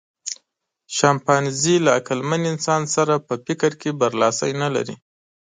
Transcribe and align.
شامپانزي 0.97 1.75
له 1.85 1.89
عقلمن 1.97 2.41
انسان 2.53 2.81
سره 2.95 3.13
په 3.27 3.33
فکر 3.45 3.71
کې 3.81 3.97
برلاسی 4.01 4.51
نهلري. 4.61 4.95